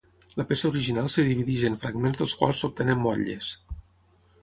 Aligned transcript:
La 0.39 0.45
peça 0.51 0.67
original 0.69 1.09
es 1.11 1.27
divideix 1.27 1.67
en 1.71 1.77
fragments 1.85 2.19
dels 2.25 2.37
quals 2.43 2.65
s'obtenen 2.65 3.07
motlles. 3.07 3.55